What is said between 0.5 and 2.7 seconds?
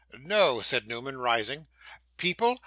said Newman, rising. 'People?